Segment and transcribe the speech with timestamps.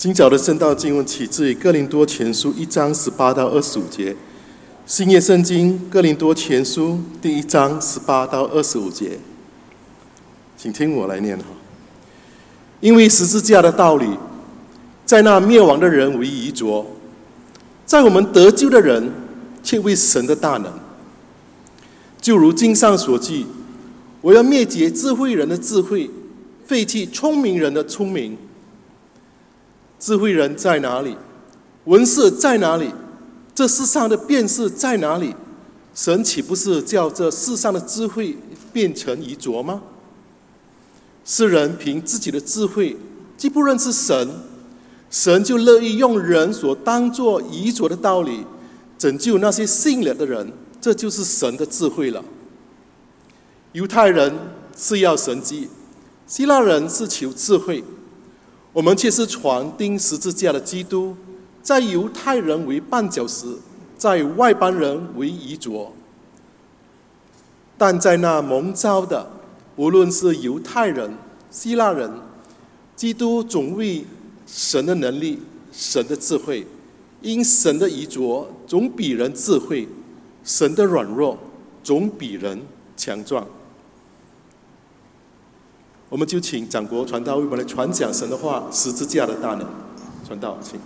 [0.00, 4.16] 今早的圣道经文起自于哥林多前书一章十八到二十五节，
[4.86, 9.18] 新约圣经哥林多前书第一章十八到二十五节，
[10.56, 11.44] 请听我来念哈。
[12.80, 14.08] 因为十字架的道理，
[15.04, 16.86] 在那灭亡的人为遗拙，
[17.84, 19.12] 在我们得救的人
[19.62, 20.72] 却为神的大能。
[22.22, 23.44] 就如经上所记，
[24.22, 26.08] 我要灭绝智慧人的智慧，
[26.64, 28.38] 废弃聪明人的聪明。
[30.00, 31.16] 智慧人在哪里？
[31.84, 32.90] 文士在哪里？
[33.54, 35.36] 这世上的辨识在哪里？
[35.94, 38.36] 神岂不是叫这世上的智慧
[38.72, 39.82] 变成遗拙吗？
[41.24, 42.96] 世人凭自己的智慧，
[43.36, 44.28] 既不认识神，
[45.10, 48.46] 神就乐意用人所当作遗拙的道理，
[48.96, 50.50] 拯救那些信了的人。
[50.80, 52.24] 这就是神的智慧了。
[53.72, 54.34] 犹太人
[54.74, 55.68] 是要神迹，
[56.26, 57.84] 希腊人是求智慧。
[58.72, 61.16] 我们却是传钉十字架的基督，
[61.62, 63.46] 在犹太人为绊脚石，
[63.98, 65.88] 在外邦人为遗嘱。
[67.76, 69.28] 但在那蒙召的，
[69.76, 71.16] 无论是犹太人、
[71.50, 72.10] 希腊人，
[72.94, 74.04] 基督总为
[74.46, 75.40] 神的能力、
[75.72, 76.66] 神的智慧，
[77.22, 79.88] 因神的遗嘱总比人智慧，
[80.44, 81.36] 神的软弱
[81.82, 82.60] 总比人
[82.96, 83.46] 强壮。
[86.10, 89.64] 我们就请长国传道为我们来传讲神的话，十字架的大能。
[90.26, 90.76] 传道，请。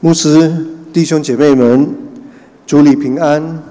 [0.00, 1.88] 牧师、弟兄姐妹们，
[2.66, 3.62] 主你平安。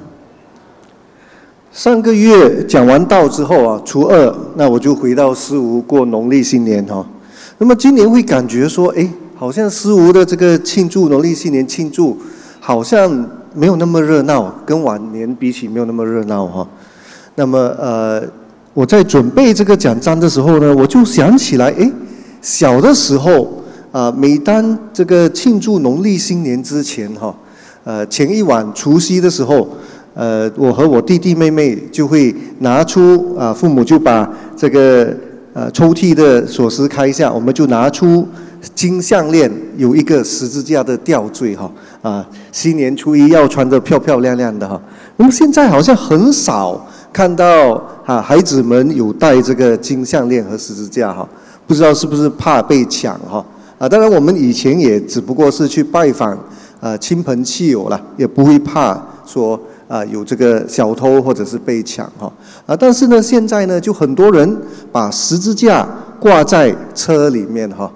[1.71, 7.05] 上个月讲完道之后啊，初二，那我就回到思吴过农历新年哈。
[7.59, 12.17] 那么今年会感觉说，哎，好像思吴的这个庆祝农历新年庆祝，
[12.59, 16.67] 好像没有那么热闹，跟往年比起没有那么热闹哈。
[17.35, 18.23] 那么呃。
[18.77, 21.91] 我在准备这个奖章的时候呢，我就想起来，哎，
[22.43, 23.51] 小的时候
[23.91, 27.35] 啊，每当这个庆祝农历新年之前哈，
[27.83, 29.67] 呃，前一晚除夕的时候，
[30.13, 35.11] 呃，我和我弟弟妹妹就会拿出啊，父母就把这个
[35.53, 38.27] 呃抽屉的锁匙开下，我们就拿出
[38.75, 41.71] 金项链，有一个十字架的吊坠哈，
[42.03, 44.79] 啊，新年初一要穿的漂漂亮亮的哈。
[45.15, 46.87] 那么现在好像很少。
[47.13, 51.27] 看到啊，孩子们有戴这个金项链和十字架哈，
[51.65, 53.43] 不知道是不是怕被抢哈？
[53.79, 56.37] 啊，当然我们以前也只不过是去拜访
[56.79, 62.31] 啊亲朋戚友了，也不会怕说啊有这个小偷或者是被抢哈。
[62.65, 64.57] 啊，但是呢，现在呢，就很多人
[64.91, 65.87] 把十字架
[66.19, 67.91] 挂在车里面哈。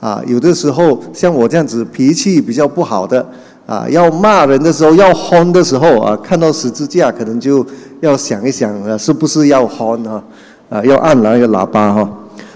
[0.00, 3.24] 啊，有的时候像我这样子脾气比较不好的。
[3.66, 7.64] 啊，要骂人的时候，要轰的时候啊，看到十字架，可能就
[8.00, 10.22] 要想一想啊，是不是要轰啊？
[10.68, 12.06] 啊，要按那个喇叭哈。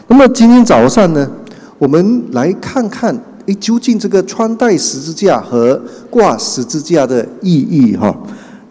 [0.06, 1.26] 那么今天早上呢，
[1.78, 5.80] 我们来看看，诶，究竟这个穿戴十字架和
[6.10, 8.14] 挂十字架的意义哈？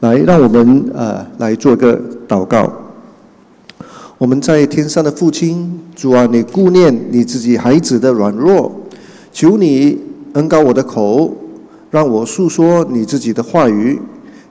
[0.01, 2.71] 来，让我们呃来做个祷告。
[4.19, 8.71] 我们在天上的父亲，主啊，你顾念你自己孩子的软弱，
[9.31, 9.97] 求你
[10.33, 11.33] 恩高我的口。
[11.89, 13.99] 让我诉说你自己的话语，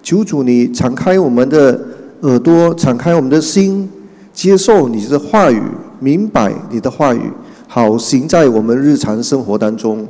[0.02, 1.78] 求主你敞开我们的
[2.22, 3.88] 耳朵，敞开我们的心，
[4.32, 5.62] 接受你的话语，
[6.00, 7.30] 明白你的话语，
[7.68, 10.06] 好行在我们日常生活当中。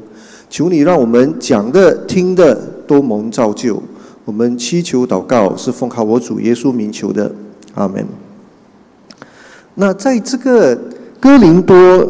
[0.49, 2.55] 求你让我们讲的、听的
[2.87, 3.83] 都蒙造就。
[4.25, 7.33] 我们祈求祷告是奉靠我主耶稣名求的，
[7.75, 8.07] 阿门。
[9.75, 10.79] 那在这个
[11.19, 12.09] 哥林多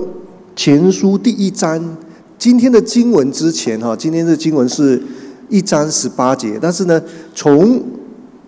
[0.55, 1.97] 前书第一章。
[2.39, 5.03] 今天的经文之前哈，今天的经文是
[5.49, 7.01] 一章十八节，但是呢，
[7.35, 7.83] 从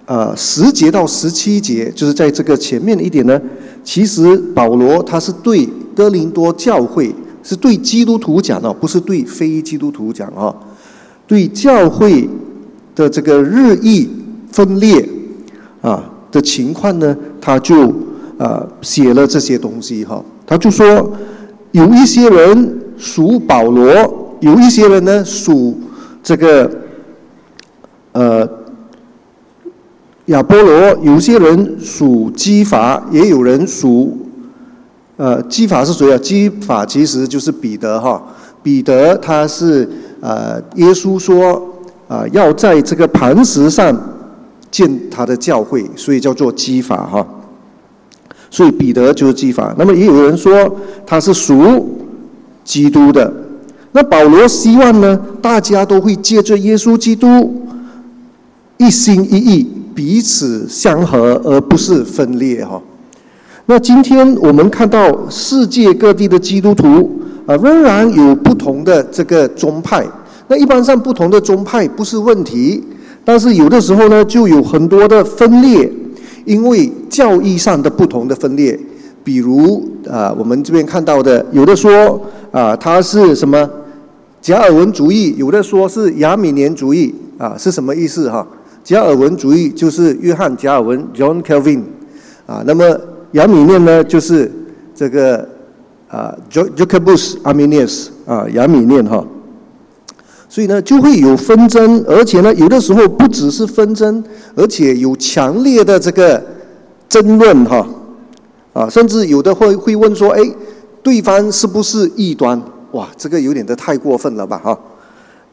[0.05, 3.41] 呃十节到十七节，就是在这个前面的一点呢，
[3.83, 5.67] 其实保罗他是对
[5.97, 10.55] 哥林多教会，是对基督徒讲的，不是对非基督徒讲啊，
[11.27, 12.29] 对教会
[12.95, 14.09] 的这个日益
[14.53, 15.09] 分裂
[15.81, 17.93] 啊的情况呢，他就
[18.37, 21.11] 呃写了这些东西哈，他就说
[21.73, 22.78] 有一些人。
[22.99, 25.79] 属保罗，有一些人呢属
[26.23, 26.71] 这个
[28.13, 28.49] 呃
[30.27, 34.19] 亚波罗，有些人属基法，也有人属
[35.17, 36.19] 呃基法是谁啊？
[36.19, 38.21] 基法其实就是彼得哈，
[38.63, 39.89] 彼得他是
[40.21, 41.63] 呃耶稣说
[42.09, 43.97] 啊要在这个磐石上
[44.71, 47.27] 建他的教会，所以叫做基法哈，
[48.51, 49.73] 所以彼得就是基法。
[49.79, 51.95] 那么也有人说他是属。
[52.69, 53.33] 基督的，
[53.93, 55.19] 那保罗希望呢？
[55.41, 57.63] 大家都会借着耶稣基督
[58.77, 62.79] 一心一意，彼此相合，而不是分裂哈。
[63.65, 65.01] 那今天我们看到
[65.31, 67.11] 世界各地的基督徒
[67.47, 70.07] 啊，仍然有不同的这个宗派。
[70.49, 72.85] 那一般上不同的宗派不是问题，
[73.25, 75.91] 但是有的时候呢，就有很多的分裂，
[76.45, 78.79] 因为教义上的不同的分裂。
[79.25, 82.19] 比如啊，我们这边看到的，有的说
[82.51, 83.69] 啊，他是什么
[84.41, 88.47] 加尔文主义，有的说是亚米年主义啊，是什么意思哈？
[88.83, 91.83] 加尔文主义就是约翰加尔文 （John Calvin）
[92.47, 92.99] 啊，那么
[93.33, 94.51] 亚米念呢，就是
[94.95, 95.47] 这个
[96.09, 99.23] 啊，Jacobus Arminius 啊，亚米念哈。
[100.49, 104.25] 所以呢，就会有纷争，而且呢，有的时候不只是纷争，
[104.57, 106.43] 而且有强烈的这个
[107.11, 107.87] 争论哈。
[108.73, 110.41] 啊，甚至有的会会问说：“哎，
[111.09, 112.63] 对方是不是异端？”
[112.93, 114.59] 哇，这个有点的太过分了吧？
[114.59, 114.79] 哈。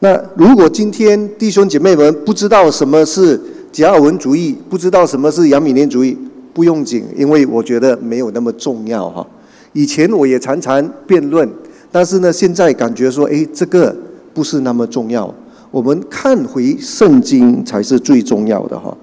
[0.00, 3.40] 那如果今天弟兄姐妹们不知道什么是
[3.72, 6.14] 加尔文主义，不知道什么是杨米念主义，
[6.52, 9.26] 不用紧，因为我觉得没有那么重要哈。
[9.72, 11.50] 以前我也常常辩论，
[11.90, 13.96] 但是呢，现在感觉说：“哎，这个
[14.34, 15.34] 不是那么重要，
[15.70, 18.94] 我们看回圣经才是最重要的哈。”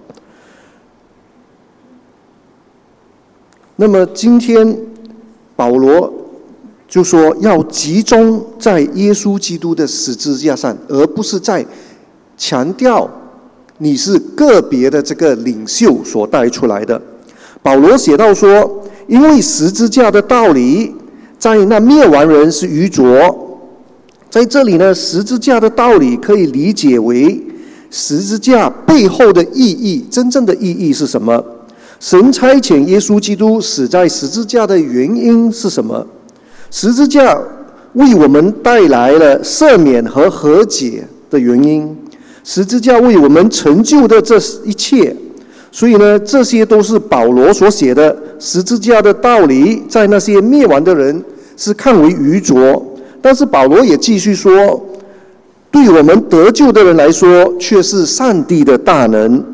[3.76, 4.78] 那么今天，
[5.56, 6.14] 保罗
[6.94, 11.66] 就说要集中在耶稣基督的十字架上，而不是在
[12.38, 13.10] 强调
[13.80, 17.02] 你是个别的这个领袖所带出来的。
[17.64, 20.94] 保罗写到说，因为十字架的道理，
[21.40, 23.60] 在那灭亡人是愚拙，
[24.30, 27.42] 在这里呢，十字架的道理可以理解为
[27.90, 31.44] 十字架背后的意义，真正的意义是什么？
[32.00, 36.06] 神差遣耶稣基督死在十字架的原因是什么？
[36.76, 37.40] 十字架
[37.94, 41.96] 为我们带来了赦免和和解的原因，
[42.44, 45.16] 十字架为我们成就的这一切，
[45.72, 51.24] 所以呢，这些都是保罗所写的十字架的道理，在那些灭亡的人
[51.56, 52.84] 是看为愚拙，
[53.22, 54.84] 但是保罗也继续说，
[55.70, 59.46] 对我们得救的人来说，却是上帝的大能。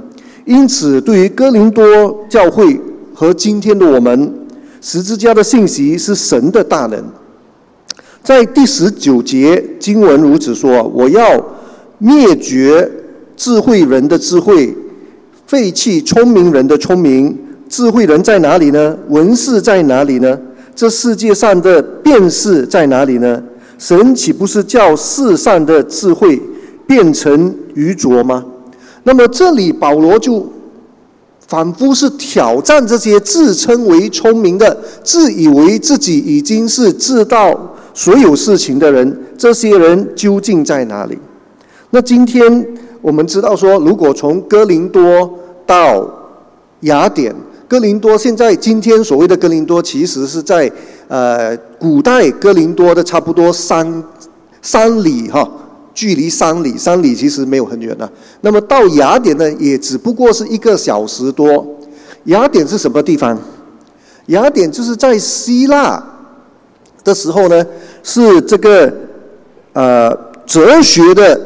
[0.46, 2.80] 因此，对于哥林多教会
[3.14, 4.34] 和今天的我们，
[4.82, 7.04] 十字架的信息是神的大能。
[8.24, 11.44] 在第十九节经文如此说：“我要
[11.98, 12.90] 灭绝
[13.36, 14.76] 智慧人的智慧，
[15.48, 17.38] 废弃聪明人的聪明。
[17.68, 18.98] 智慧人在哪里呢？
[19.10, 20.38] 文士在哪里呢？
[20.76, 23.42] 这世界上的辨识在哪里呢？
[23.78, 26.42] 神岂不是叫世上的智慧
[26.88, 28.46] 变成愚拙吗？”
[29.04, 30.46] 那么这里保罗就
[31.50, 41.18] 仿佛是挑战这些自称为聪明的、自以为自己已经是知道所有事情的人，这些人究竟在哪里？
[41.90, 42.68] 那今天
[43.02, 46.08] 我们知道说，如果从哥林多到
[46.82, 47.36] 雅典，
[47.68, 50.72] 哥林多现在今天所谓的哥林多，其实是在
[51.08, 54.04] 呃古代哥林多的差不多三
[54.62, 55.50] 三里哈。
[56.00, 58.10] 距离三里，三里其实没有很远的。
[58.40, 61.68] 那么到雅典呢，也只不过是一个小时多。
[62.24, 63.38] 雅典是什么地方？
[64.28, 66.02] 雅典就是在希腊
[67.04, 67.66] 的时候呢，
[68.02, 68.94] 是这个
[69.74, 71.38] 呃哲学的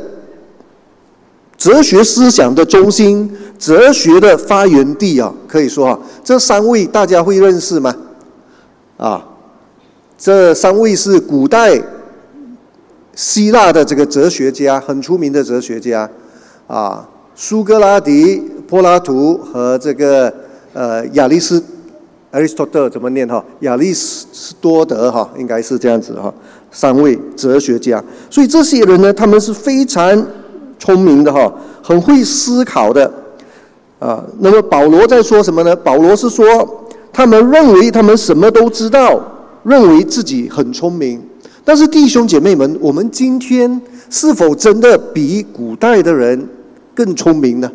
[1.58, 5.34] 哲学思想的中心，哲学的发源地啊。
[5.48, 7.96] 可以说啊，这三位大家会认识吗？
[8.98, 9.26] 啊，
[10.16, 11.82] 这三位是古代。
[13.16, 16.10] 希腊的这个哲学家很出名的哲学家，
[16.68, 20.34] 啊，苏格拉底、柏拉图和这个
[20.74, 21.64] 呃亚里斯
[22.32, 23.44] （Aristotle） 怎么念哈？
[23.60, 26.34] 亚里斯多德哈，应该是这样子哈。
[26.72, 30.26] 三位哲学家，所以这些人呢，他们是非常
[30.80, 31.54] 聪明的哈，
[31.84, 33.12] 很会思考的
[34.00, 34.24] 啊。
[34.40, 35.76] 那么保罗在说什么呢？
[35.76, 39.24] 保罗是说，他们认为他们什么都知道，
[39.62, 41.22] 认为自己很聪明。
[41.66, 46.50] 但是弟兄姐妹们，我们今天是否真的比古代的人
[46.94, 47.72] 更聪明呢？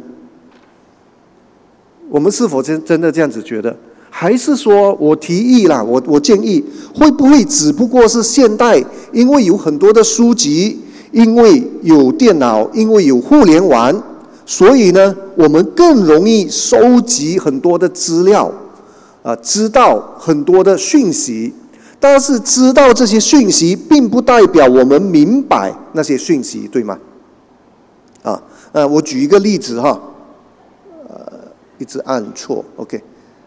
[2.10, 3.74] 我们是否真真的这样子觉得？
[4.10, 6.62] 还是说我提议啦，我我建议，
[6.94, 10.78] 会不会只不过是现代，因为有很多的书籍，
[11.12, 14.02] 因为有电脑，因为有互联网，
[14.44, 18.50] 所以呢，我们更容易收集很多的资料，
[19.22, 21.52] 啊，知道很多的讯息。
[22.00, 26.98] 但是知道这些讯息，并不代表我们明白那些讯息，对吗？
[28.22, 28.40] 啊，
[28.72, 30.00] 呃，我举一个例子哈，
[31.08, 31.32] 呃，
[31.78, 33.02] 一直按错，OK，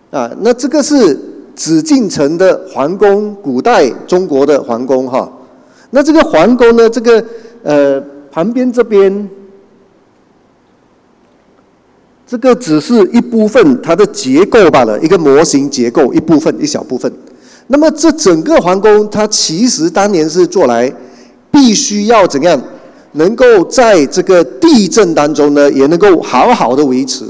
[0.10, 1.18] 啊，那这个是
[1.56, 5.32] 紫禁城的皇宫，古代中国的皇宫哈。
[5.92, 7.24] 那这个皇宫呢，这个
[7.64, 9.30] 呃旁边这边，
[12.26, 17.14] 这个只是一部分它的结构罢了，一个模型结构一部分，一小部分。
[17.72, 20.94] 那么这整个皇宫，它其实当年是做来，
[21.50, 22.62] 必须要怎样，
[23.14, 27.24] 能够在这个地震当中呢，也能够好好的维持，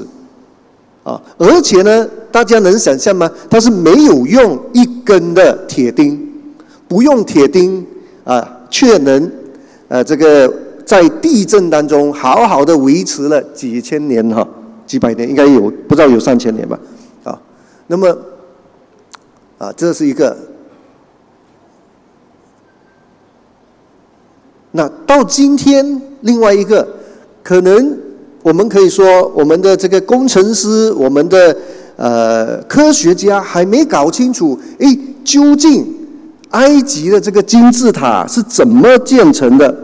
[1.03, 3.29] 啊，而且呢，大家能想象吗？
[3.51, 6.19] 它是没有用一根的铁钉，
[6.87, 7.85] 不用铁钉
[8.23, 9.31] 啊，却能，
[9.89, 10.51] 呃，这个
[10.83, 14.47] 在地震当中好好的维持了几千年哈，
[14.87, 16.79] 几百年应该有，不知道有三千年吧，
[17.23, 17.39] 啊，
[17.85, 18.17] 那么。
[19.61, 20.35] 啊，这是一个。
[24.71, 26.87] 那到今天，另外一个
[27.43, 27.95] 可能，
[28.41, 31.55] 我们可以说，我们的这个工程师，我们的
[31.95, 35.85] 呃科学家还没搞清楚，哎，究竟
[36.49, 39.77] 埃及的这个金字塔是怎么建成的，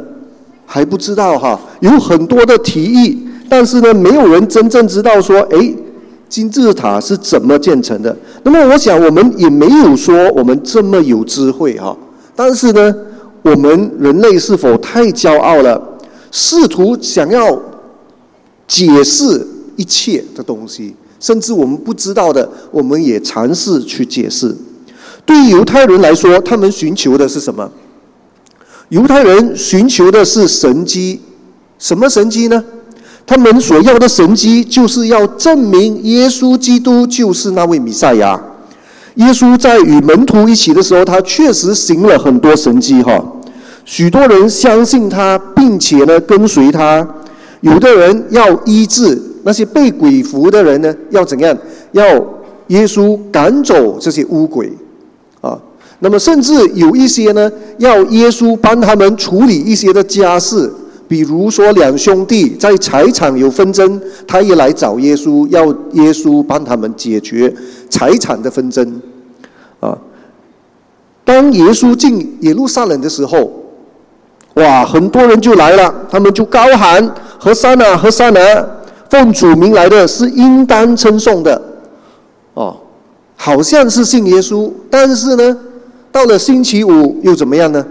[0.66, 1.60] 还不知道哈。
[1.82, 5.72] 有很多的提议，但是呢，没有人真正知道说，哎。
[6.30, 8.16] 金字塔是怎么建成的？
[8.44, 11.96] 那么，我想我们也没有说我们这么有智慧哈。
[12.36, 12.96] 但是呢，
[13.42, 15.82] 我们人类是否太骄傲了，
[16.32, 17.58] 试图想要
[18.68, 24.56] 解释一切的东西，甚至我们不知道的，我们也尝试去解释。
[25.26, 27.72] 对于犹太人来说，他们寻求的是什么？
[28.90, 31.20] 犹太人寻求的是神机，
[31.80, 32.64] 什么神机呢？
[33.28, 38.42] 他们所要的神迹，就是要证明耶稣基督就是那位弥赛亚。
[39.16, 43.22] 耶稣在与门徒一起的时候，他确实行了很多神迹，哈，
[43.84, 47.06] 许多人相信他，并且呢跟随他。
[47.60, 51.58] 有的人要医治那些被鬼附的人呢，要怎样？
[51.92, 52.06] 要
[52.68, 54.72] 耶稣赶走这些污鬼，
[55.42, 55.60] 啊，
[56.00, 60.72] 那么甚至有一些呢，要耶稣帮他们处理一些的家事。
[61.08, 67.54] 比如说，两兄弟在财产有纷争，他也来找耶稣，要耶稣帮他们解决
[67.90, 69.02] 财产的纷争。
[69.80, 69.98] 啊，
[71.24, 73.50] 当耶稣进耶路撒冷的时候，
[74.56, 78.40] 哇，很多人就来了，他们就高喊：“何塞纳，何塞纳，
[79.10, 81.62] 奉主名来的是应当称颂的。”
[82.54, 82.76] 哦，
[83.36, 85.58] 好像是信耶稣，但是呢，
[86.12, 87.86] 到了星期五又怎么样呢？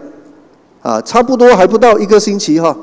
[0.83, 2.77] 啊，差不多还不到一个星期哈。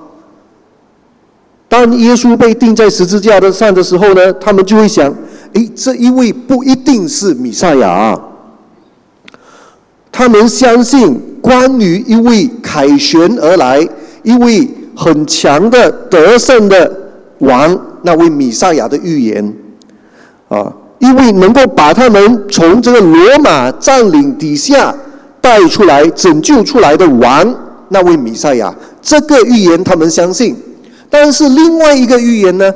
[1.73, 5.11] 当耶稣被钉在十字架的上的时候呢，他们就会想：
[5.53, 7.89] 诶，这一位不一定是米赛亚。
[7.89, 8.21] 啊
[10.11, 13.81] 他们相信关于一位凯旋而来、
[14.21, 16.95] 一位很强的得胜的
[17.39, 19.51] 王，那位米赛亚的预言
[20.49, 24.95] 啊，一位能够把他们从这个罗马占领底下
[25.41, 27.55] 带出来、拯救出来的王，
[27.89, 30.55] 那位米赛亚，这个预言他们相信。
[31.13, 32.73] 但是另外一个预言呢，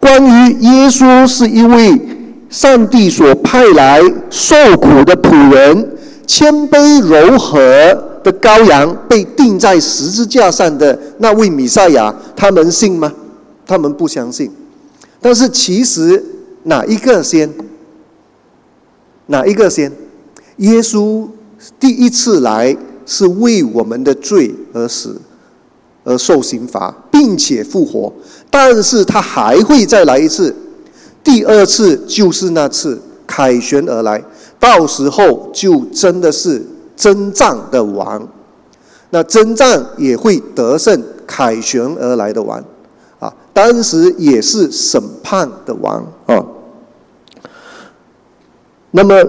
[0.00, 2.00] 关于耶稣是一位
[2.48, 4.00] 上帝所派来
[4.30, 5.94] 受苦的仆人，
[6.26, 7.60] 谦卑柔和
[8.24, 13.12] 的羔羊，被钉在十字架上的那位米赛亚，他们信吗？
[13.66, 14.50] 他们不相信。
[15.20, 16.24] 但是其实
[16.62, 17.52] 哪一个先？
[19.26, 19.92] 哪一个先？
[20.56, 21.28] 耶稣
[21.78, 25.20] 第一次来是为我们的罪而死。
[26.04, 28.12] 而受刑罚，并且复活，
[28.50, 30.54] 但是他还会再来一次，
[31.22, 34.20] 第二次就是那次凯旋而来，
[34.58, 36.60] 到时候就真的是
[36.96, 38.26] 征战的王，
[39.10, 42.62] 那征战也会得胜，凯旋而来的王，
[43.20, 46.44] 啊，当时也是审判的王啊。
[48.90, 49.24] 那么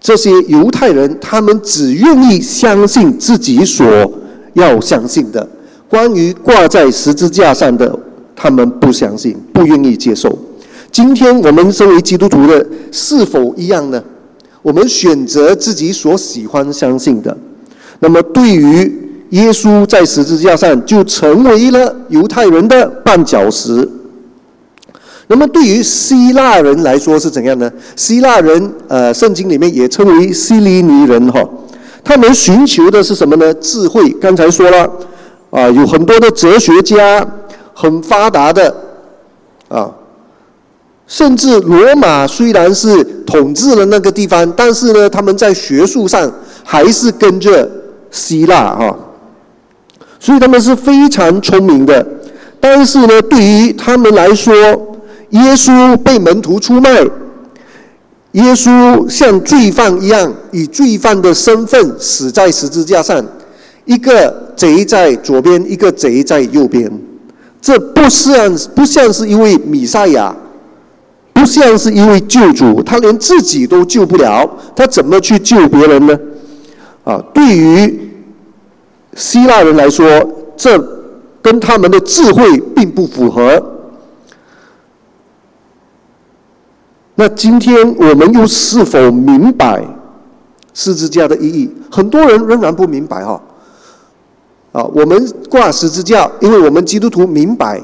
[0.00, 4.10] 这些犹太人，他们只愿意相信自己所。
[4.54, 5.46] 要相信的，
[5.88, 7.98] 关于挂在十字架上的，
[8.34, 10.38] 他们不相信，不愿意接受。
[10.90, 14.02] 今天我们身为基督徒的，是否一样呢？
[14.60, 17.36] 我们选择自己所喜欢相信的。
[18.00, 18.92] 那么，对于
[19.30, 23.88] 耶稣在十字架上就成为了犹太人的绊脚石。
[25.28, 27.72] 那么，对于希腊人来说是怎样呢？
[27.96, 31.42] 希腊人，呃，圣经里面也称为希利尼人，哈。
[32.04, 33.54] 他们寻求的是什么呢？
[33.54, 34.10] 智慧。
[34.20, 34.90] 刚才说了，
[35.50, 37.24] 啊，有很多的哲学家，
[37.72, 38.74] 很发达的，
[39.68, 39.90] 啊，
[41.06, 46.30] 甚至罗马虽然是统治了那个地方，但是呢，他们在学术上
[46.64, 47.70] 还是跟着
[48.10, 48.96] 希腊哈，
[50.18, 52.06] 所以他们是非常聪明的。
[52.60, 54.54] 但是呢，对于他们来说，
[55.30, 57.04] 耶稣被门徒出卖。
[58.32, 63.22] 耶稣像罪犯一样，以罪犯的身份死在十字架上，
[63.84, 66.90] 一个贼在左边，一个贼在右边。
[67.60, 70.34] 这不像不像是一位米赛亚，
[71.32, 76.18] 不像是一位救主，他连自己都救不了，他怎么去救别人呢？
[77.04, 78.10] 啊，对于
[79.14, 80.08] 希腊人来说，
[80.56, 80.78] 这
[81.42, 83.62] 跟他们的智慧并不符合。
[87.22, 89.80] 那今天我们又是否明白
[90.74, 91.70] 十字架的意义？
[91.88, 93.40] 很多人仍然不明白哈。
[94.72, 97.80] 啊，我们挂十字架，因为我们基督徒明白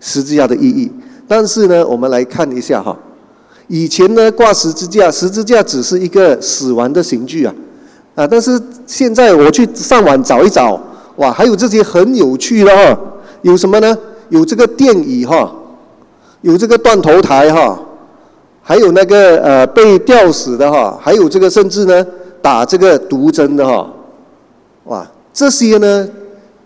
[0.00, 0.90] 十字架的意义。
[1.28, 2.96] 但是呢，我们来看一下哈，
[3.68, 7.54] 以前呢挂十字架，十字架只是一个死亡的刑具啊，
[8.14, 10.80] 啊，但是现在我去上网找一找，
[11.16, 12.98] 哇，还有这些很有趣的哈，
[13.42, 13.98] 有什么呢？
[14.30, 15.54] 有这个电椅哈，
[16.40, 17.82] 有这个断头台哈。
[18.68, 22.04] 还有那个呃被吊死的哈，还有这个甚至呢
[22.42, 23.88] 打这个毒针的哈，
[24.86, 26.08] 哇，这些呢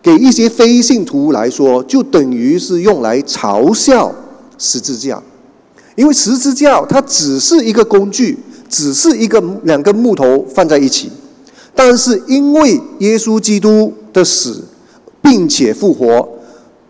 [0.01, 4.11] 给一些非信徒来说，就等于是用来嘲笑
[4.57, 5.23] 十字架，
[5.95, 11.11] 因为十字架它只是一个工具，只是一个两根木头放在一起，
[11.75, 14.65] 但是因为耶稣基督的死
[15.21, 16.27] 并且复活，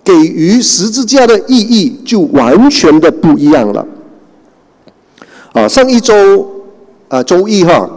[0.04, 3.84] 给予十字架的意义就完全的不一样了。
[5.52, 6.48] 啊，上一周
[7.08, 7.88] 啊周一哈，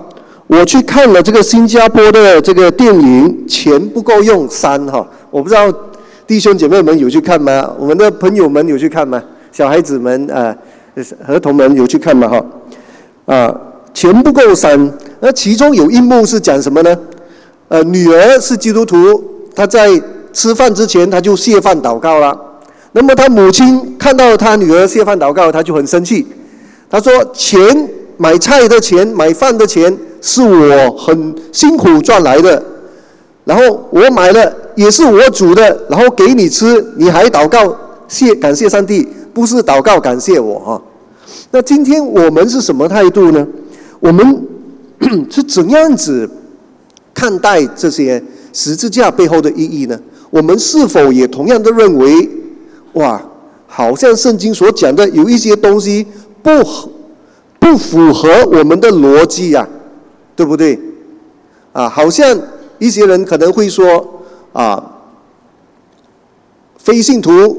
[0.47, 5.71] 我去看了这个新加坡的这个电影《钱不够用三》哈，我不知道
[6.25, 7.69] 弟兄姐妹们有去看吗？
[7.77, 9.21] 我们的朋友们有去看吗？
[9.51, 10.55] 小孩子们啊，
[11.27, 12.27] 儿童们有去看吗？
[12.27, 12.45] 哈，
[13.25, 13.55] 啊，
[13.93, 16.97] 钱不够三，那其中有一幕是讲什么呢？
[17.67, 19.23] 呃，女儿是基督徒，
[19.55, 19.89] 她在
[20.31, 22.35] 吃饭之前，她就谢饭祷告了。
[22.93, 26.25] 那么她母亲看到她女儿谢饭祷告，她就很生气。
[26.93, 32.63] 他说：“钱买菜的钱，买饭的钱是我很辛苦赚来的，
[33.45, 37.75] 然后我买了也是我煮的，然后给你吃，你还祷告
[38.07, 40.79] 谢感谢上帝，不是祷告感谢我哈？
[41.49, 43.47] 那今天我们是什么态度呢？
[43.99, 44.47] 我们
[45.31, 46.29] 是怎样子
[47.11, 48.23] 看待这些
[48.53, 49.99] 十字架背后的意义呢？
[50.29, 52.29] 我们是否也同样的认为，
[52.93, 53.19] 哇，
[53.65, 56.05] 好像圣经所讲的有一些东西？”
[56.43, 56.49] 不
[57.59, 59.67] 不符合我们的逻辑呀，
[60.35, 60.79] 对不对？
[61.71, 62.37] 啊，好像
[62.77, 64.83] 一些人可能会说啊，
[66.77, 67.57] 非信徒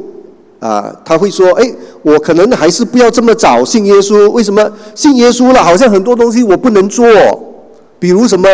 [0.61, 4.31] 啊，他会说，哎，我可能还是不要这么早信耶稣。
[4.31, 7.05] 为什么信耶稣了，好像很多东西我不能做，
[7.99, 8.49] 比如什么，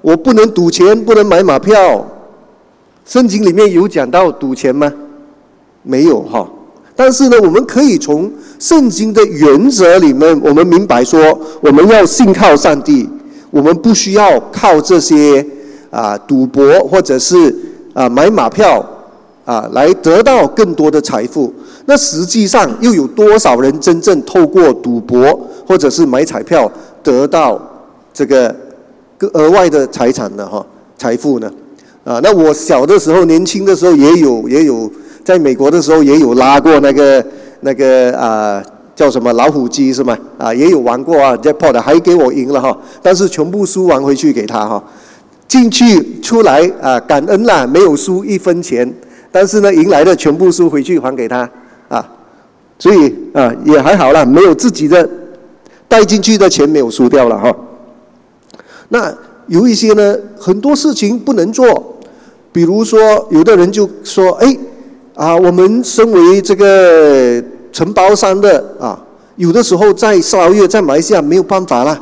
[0.00, 2.06] 我不能赌钱，不能买马票。
[3.04, 4.92] 圣经里面有讲到赌钱吗？
[5.82, 6.48] 没有哈。
[6.98, 13.06] 但是呢，我们可以从圣经的原则里面，我们明白说，我们要信靠上帝，
[13.50, 15.46] 我们不需要靠这些
[15.90, 17.54] 啊赌博或者是
[17.92, 18.82] 啊买马票
[19.44, 21.52] 啊来得到更多的财富。
[21.84, 26.70] 那实际上又有多少人真正透过赌博或者是买彩票
[27.02, 27.60] 得到
[28.14, 28.56] 这个
[29.34, 30.46] 额外的财产呢？
[30.46, 30.64] 哈，
[30.96, 31.52] 财富呢？
[32.04, 34.90] 啊，那我小的时候，年轻的时候也有也有。
[35.26, 37.26] 在美国的时候也有拉过那个
[37.62, 38.62] 那个啊
[38.94, 40.16] 叫什么老虎机是吗？
[40.38, 44.80] 啊也有玩过啊，jackpot 还给我赢了哈，但是全部输完回去给他哈，
[45.48, 48.88] 进去出来啊感恩啦，没有输一分钱，
[49.32, 51.50] 但是呢赢来的全部输回去还给他
[51.88, 52.08] 啊，
[52.78, 55.10] 所以啊也还好啦，没有自己的
[55.88, 57.52] 带进去的钱没有输掉了哈。
[58.90, 59.12] 那
[59.48, 61.96] 有一些呢很多事情不能做，
[62.52, 64.56] 比如说有的人就说哎。
[65.16, 69.02] 啊，我们身为这个承包商的啊，
[69.36, 71.98] 有的时候在沙月在马来西亚没有办法啦，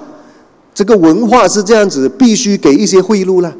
[0.74, 3.52] 这个文化是这样子，必须给一些贿赂啦。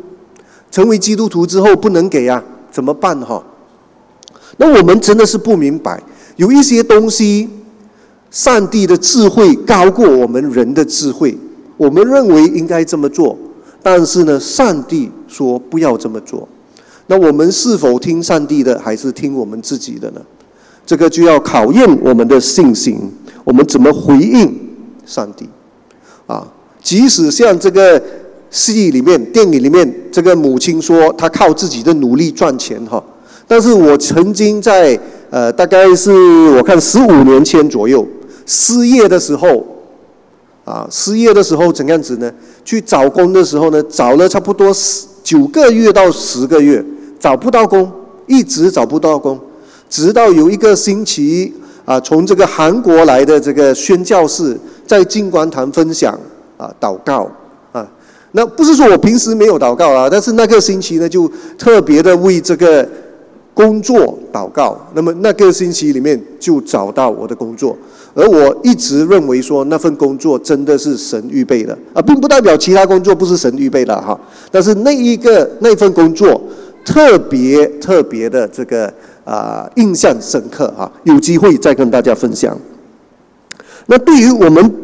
[0.73, 3.40] 成为基督徒之后不能给啊，怎么办哈？
[4.57, 6.03] 那我们真的是不明白，
[6.35, 7.49] 有一些东西，
[8.33, 11.38] 上帝的智慧高过我们人的智慧，
[11.77, 13.38] 我们认为应该这么做，
[13.85, 16.49] 但是呢，上帝说不要这么做。
[17.07, 20.21] 那我们是否听上帝的，还是听我们自己的呢？
[20.87, 22.99] 这个就要考验我们的信心。
[23.45, 24.59] 我们怎么回应
[25.05, 25.49] 上帝？
[26.27, 26.47] 啊，
[26.83, 28.03] 即使像这个
[28.51, 33.03] 戏里面、电影里面，这个母亲说她靠自己的努力赚钱哈。
[33.47, 36.11] 但是我曾经在呃，大概是
[36.53, 38.07] 我看十五年前左右
[38.47, 39.62] 失业的时候，
[40.64, 42.33] 啊，失业的时候怎样子呢？
[42.64, 46.85] 去找工的时候呢，找了差不多十九个月到十个月。
[47.17, 47.91] 找不到工，
[48.27, 49.41] 一直找不到工，
[49.89, 51.51] 直到有一个星期
[51.87, 54.55] 啊，从这个韩国来的这个宣教士
[54.87, 56.13] 在金光堂分享
[56.59, 57.27] 啊，祷告
[57.73, 57.91] 啊，
[58.33, 62.87] 那不是说我平时没有祷告啊，但是那个星期呢，就特别的为这个
[63.55, 64.79] 工作祷告。
[64.93, 67.75] 那么那个星期里面就找到我的工作，
[68.14, 74.18] 而我一直认为说那份工作真的是神预备的啊，并不代表其他工作不是神预备的哈。
[74.50, 76.40] 但是那一个那份工作
[76.85, 78.92] 特别特别的这个
[79.24, 82.57] 啊印象深刻哈，有机会再跟大家分享。
[83.87, 84.74] 那对于我们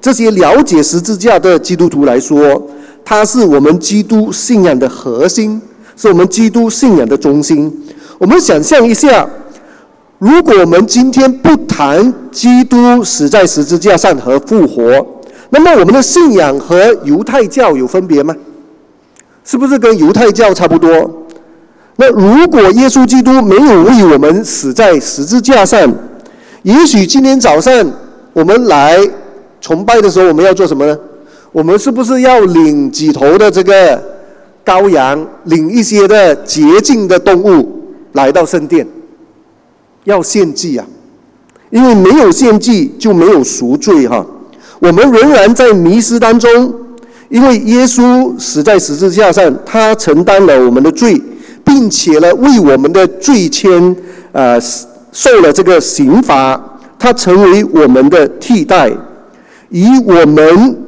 [0.00, 2.62] 这些了解十字架的基督徒来说，
[3.04, 5.60] 它是我们基督信仰的核心，
[5.96, 7.72] 是我们基督信仰的中心。
[8.18, 9.28] 我们想象一下，
[10.24, 15.06] 如果我们今天不谈基督死在十字架上和复活，
[15.50, 18.34] 那么我们的信仰和犹太教有分别吗？
[19.44, 21.26] 是不是跟犹太教差不多？
[21.96, 25.92] 那如果耶稣基督没有为我们死在十字架上，
[26.62, 27.92] 也许今天早上。
[28.32, 28.98] 我们来
[29.60, 30.98] 崇拜的时候，我们要做什么呢？
[31.52, 34.02] 我们是不是要领几头的这个
[34.64, 38.84] 羔羊，领一些的洁净的动物来到圣殿，
[40.04, 40.86] 要献祭啊？
[41.70, 44.24] 因为没有献祭就没有赎罪哈。
[44.78, 46.72] 我们仍然在迷失当中，
[47.28, 51.20] 因为耶稣死在十字架上，他承担了我们的罪，
[51.64, 53.96] 并且呢为我们的罪签
[54.32, 54.60] 呃
[55.12, 56.60] 受了这个刑罚。
[56.96, 58.90] 他成为我们的替代，
[59.68, 60.78] 以我们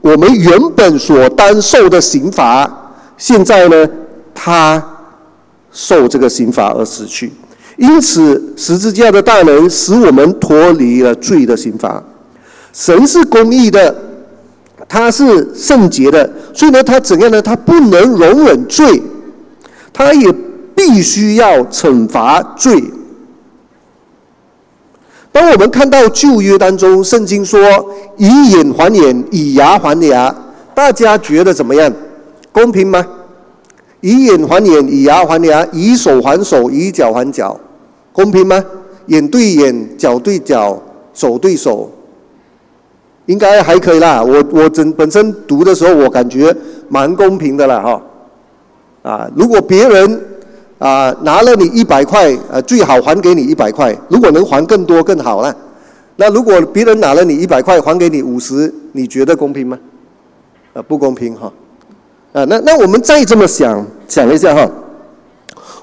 [0.00, 3.86] 我们原本所担受的刑罚，现在呢，
[4.34, 4.82] 他
[5.70, 7.30] 受这个刑罚而死去。
[7.80, 12.02] 因此，十字架的大能使我们脱离了罪的刑罚。
[12.74, 13.94] 神是公义的，
[14.86, 17.40] 他是圣洁的，所以呢，他怎样呢？
[17.40, 19.02] 他不能容忍罪，
[19.94, 20.30] 他也
[20.74, 22.84] 必须要惩罚罪。
[25.32, 27.58] 当我们看到旧约当中，圣经说
[28.18, 30.34] “以眼还眼，以牙还牙”，
[30.76, 31.90] 大家觉得怎么样？
[32.52, 33.02] 公平吗
[34.02, 37.58] ？“以眼还眼，以牙还牙，以手还手，以脚还脚”，
[38.12, 38.64] 公平吗？
[39.06, 40.80] 眼对眼，脚对脚，
[41.14, 41.90] 手对手，
[43.26, 44.22] 应该还可以啦。
[44.22, 46.54] 我我整本身读的时候，我感觉
[46.88, 48.02] 蛮公平的啦哈。
[49.02, 50.20] 啊，如果别人。
[50.80, 53.94] 啊，拿了你一百块，呃，最好还给你一百块。
[54.08, 55.54] 如果能还更多更好了。
[56.16, 59.78] 那如果别人拿了你一百块，还给你五十，你觉得公平吗？
[60.72, 61.52] 啊，不公平哈。
[62.32, 64.66] 啊，那那我们再这么想想一下哈，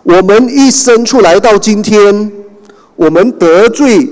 [0.08, 2.32] 我们一生出来到今天，
[2.96, 4.10] 我们得罪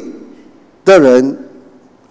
[0.83, 1.37] 的人，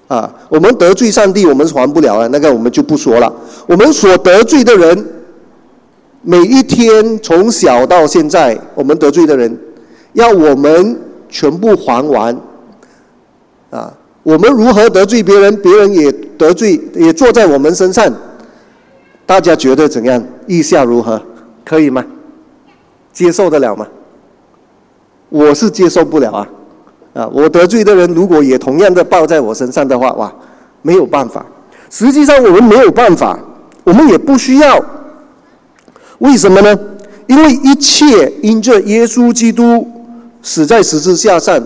[0.08, 3.30] 啊，我们得罪上帝，我们还不了了，那个我们就不说了。
[3.66, 5.06] 我们所得罪的人。
[6.26, 9.54] 每一天从小到现在，我们得罪的人，
[10.14, 12.34] 要我们全部还完，
[13.68, 13.92] 啊，
[14.22, 18.10] 我们如何得罪别人，别人也得罪，也坐在我们身上，
[19.26, 20.24] 大家觉得怎样？
[20.46, 21.20] 意下如何？
[21.62, 22.02] 可以吗？
[23.14, 23.86] 接受得了吗？
[25.30, 26.48] 我是接受不了啊！
[27.14, 30.32] 啊，我得罪的人如果也同样的报在我身上的话，哇，
[30.82, 31.44] 没有办法。
[31.90, 33.38] 实际上我们没有办法，
[33.84, 34.84] 我们也不需要。
[36.18, 36.78] 为什么呢？
[37.26, 39.88] 因为一切因着耶稣基督
[40.42, 41.60] 死在十字架上，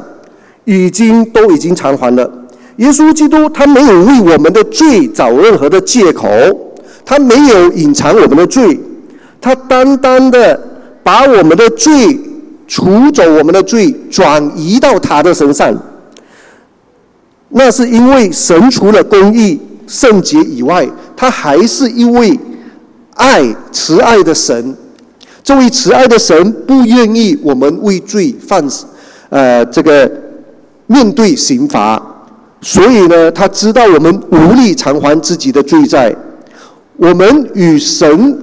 [0.65, 2.31] 已经都已经偿还了。
[2.77, 6.29] 耶稣基督他没有为我们的罪找任何的借口，
[7.05, 8.79] 他没有隐藏我们的罪，
[9.41, 10.68] 他单单的
[11.09, 12.21] 把我们的罪
[12.67, 15.75] 除走，我们的罪转移到他的身上。
[17.49, 22.39] 那是因为神除了公义圣洁以外，他还是因为。
[23.21, 23.43] 爱
[23.73, 24.77] 慈爱的神，
[25.43, 28.65] 这位慈爱的神不愿意我们为罪犯，
[29.29, 30.09] 呃，这个
[30.87, 32.01] 面对刑罚，
[32.61, 36.15] 所以呢，他知道我们无力偿还自己的罪债，
[36.97, 38.41] 我们与神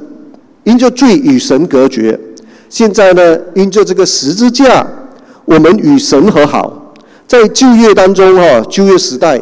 [0.65, 2.19] 因着罪与神隔绝。
[2.69, 4.86] 现在呢，因着这个十字架，
[5.45, 6.93] 我们与神和好。
[7.28, 9.41] 在旧约当中，哈，旧约时代，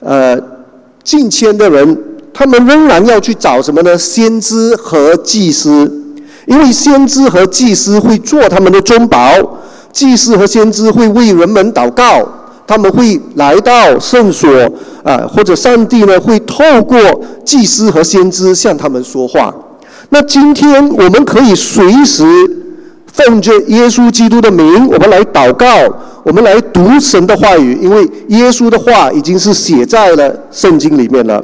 [0.00, 0.38] 呃，
[1.04, 2.04] 近千的人。
[2.32, 3.98] 他们仍然要去找什么呢？
[3.98, 5.90] 先知和祭司，
[6.46, 9.18] 因为先知和祭司会做他们的中保，
[9.92, 12.26] 祭司和先知会为人们祷告，
[12.66, 14.48] 他们会来到圣所
[15.02, 16.98] 啊，或者上帝呢会透过
[17.44, 19.52] 祭司和先知向他们说话。
[20.10, 22.24] 那今天我们可以随时
[23.06, 25.66] 奉着耶稣基督的名，我们来祷告，
[26.24, 31.42] 我们来读神的话语，因为耶稣的话已经是写在了圣经里面了。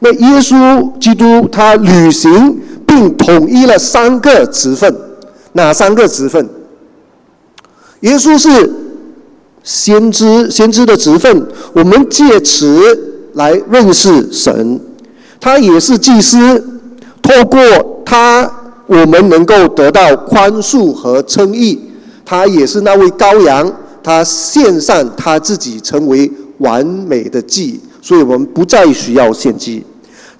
[0.00, 4.94] 那耶稣基督他履行并统一了三个职分，
[5.52, 6.48] 哪三个职分？
[8.00, 8.70] 耶稣是
[9.62, 12.80] 先知，先知的职分，我们借此
[13.34, 14.78] 来认识神；
[15.40, 16.73] 他也是祭司，
[17.24, 17.58] 透过
[18.04, 18.48] 他
[18.86, 21.78] 我们能够得到宽恕和称义；
[22.22, 29.82] 他也是那位羔羊，他献上他自己成为完美的祭，所以我们不再需要献祭。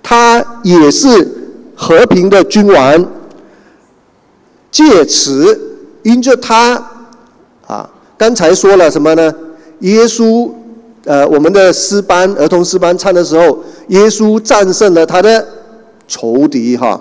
[0.03, 1.27] 他也是
[1.75, 3.07] 和平的君王，
[4.70, 6.75] 借此因着他
[7.66, 9.35] 啊，刚才说了什么呢？
[9.81, 10.51] 耶稣，
[11.05, 15.47] 呃，我们的诗班儿童诗班唱的时候，耶稣战胜了他的
[16.07, 17.01] 仇敌哈，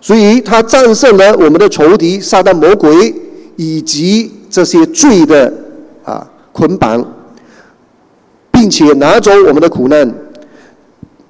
[0.00, 3.14] 所以他战胜了我们的仇敌撒旦魔鬼
[3.56, 5.52] 以及这些罪的
[6.04, 7.04] 啊捆绑，
[8.50, 10.14] 并且拿走我们的苦难，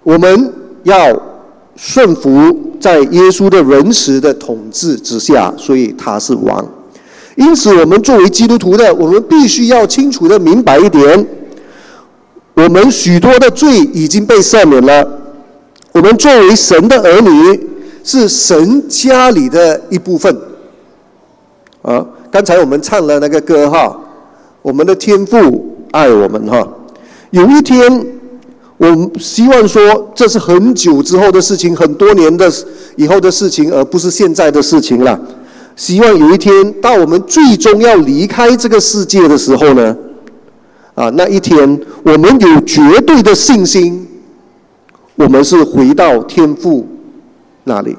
[0.03, 0.53] 我们
[0.85, 1.21] 要
[1.77, 6.67] 顺服在耶稣的仁慈的统治之下，所以他是王。
[7.37, 11.27] 因此，我们作为基督徒的，我们必须要清楚的明白一点：
[12.55, 15.09] 我们许多的罪已经被赦免了。
[15.99, 17.61] 我们作为神的儿女，
[18.05, 20.33] 是神家里的一部分。
[21.83, 23.99] 啊，刚才我们唱了那个歌哈，
[24.63, 26.67] 我们的天父爱我们哈。
[27.31, 28.07] 有一天，
[28.77, 32.49] 我们希望说，这是很久之后的事情，很多年的
[32.95, 35.21] 以后的事情，而不是现在的事情了。
[35.75, 39.97] 希望有一天，当我们最终要离开这个世界的时候呢，
[40.95, 44.07] 啊，那一天我们有绝对的信心，
[45.19, 46.87] 我们是回到天父
[47.65, 47.97] 那里。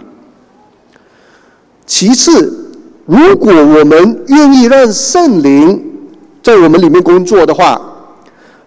[1.86, 2.72] 其次，
[3.06, 5.84] 如果我们愿意让圣灵
[6.42, 7.80] 在我们里面工作的话，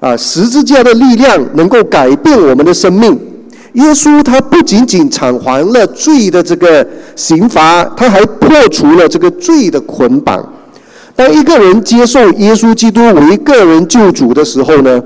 [0.00, 3.18] 啊，十字架的力量能够改变我们的生命。
[3.72, 6.86] 耶稣他不仅仅偿还了罪的这个
[7.16, 10.46] 刑罚，他还破除了这个罪的捆绑。
[11.16, 15.02] 当一个人接受耶稣基督为个人救主的时候呢，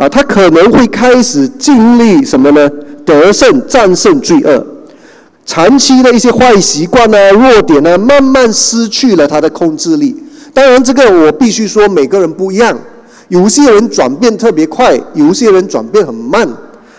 [0.00, 2.70] 啊，他可能会开始经历什么呢？
[3.04, 4.66] 得胜、战胜罪恶，
[5.44, 10.16] 长期的一些坏习惯呢、弱点呢，慢慢失去了他的控制力。
[10.54, 12.74] 当然，这个我必须说，每个人不一样，
[13.28, 16.48] 有些人转变特别快，有些人转变很慢。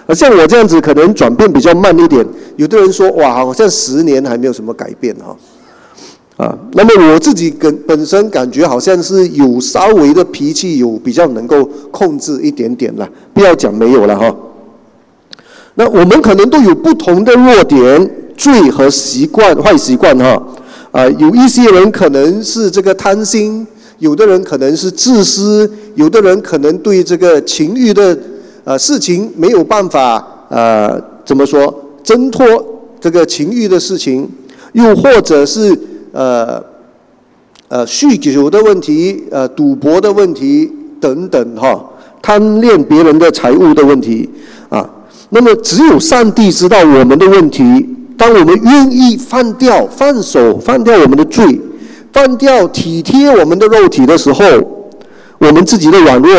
[0.05, 2.23] 而像我这样子，可能转变比较慢一点。
[2.57, 5.35] 有的人说：“哇，好像十年还没有什么改变哈。”
[6.41, 13.07] 啊，那么我自己跟本身感觉好像是有稍微的脾气，有比较能够控制一点点了。
[13.31, 14.35] 不要讲没有了哈。
[15.75, 20.41] 那我们可能都有不同的弱点、罪和习惯、坏习惯哈。
[20.91, 23.67] 啊，有一些人可能是这个贪心，
[23.99, 28.17] 有的人可能是自私，有的人可能对这个情欲的。
[28.63, 31.73] 呃，事情没有办法，呃，怎么说，
[32.03, 32.43] 挣脱
[32.99, 34.29] 这个情欲的事情，
[34.73, 35.75] 又或者是
[36.11, 36.63] 呃，
[37.67, 41.83] 呃，酗酒的问题，呃，赌博的问题等等哈，
[42.21, 44.29] 贪恋别人的财物的问题
[44.69, 44.89] 啊。
[45.29, 47.87] 那么，只有上帝知道我们的问题。
[48.17, 51.59] 当我们愿意放掉、放手、放掉我们的罪，
[52.13, 54.43] 放掉体贴我们的肉体的时候，
[55.39, 56.31] 我们自己的软弱。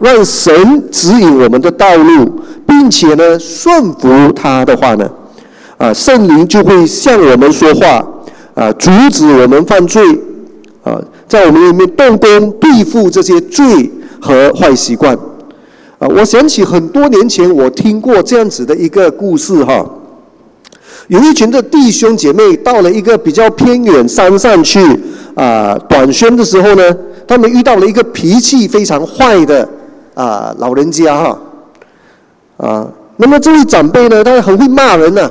[0.00, 2.30] 让神指引我们的道路，
[2.64, 5.10] 并且呢，顺服他的话呢，
[5.76, 8.06] 啊，圣灵就会向我们说话，
[8.58, 10.02] 啊，阻止我们犯罪，
[10.82, 13.88] 啊，在我们里面动工对付这些罪
[14.20, 15.14] 和坏习惯，
[16.00, 19.88] 啊，我想起很多年前我听过这样子的一个故事哈，
[21.06, 24.80] 有一群的弟兄姐妹到了一个比较偏远山上去
[25.36, 26.96] 啊短宣的时候呢，
[27.28, 29.68] 他们遇到了一个脾气非常坏的。
[30.14, 31.38] 啊，老人家哈，
[32.56, 35.30] 啊，那么这位长辈呢，他很会骂人呢。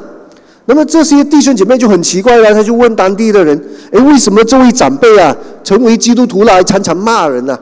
[0.70, 3.60] 那么这些弟兄姐妹就很奇怪了，他就问当地的人：，
[3.92, 7.58] 哎，为什么这位长辈啊，成为基督徒了，常常骂人呢？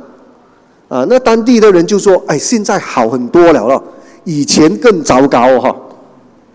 [0.90, 3.82] 啊，那当地的人就说：，哎，现在好很多了了，
[4.24, 5.76] 以前更糟糕哈。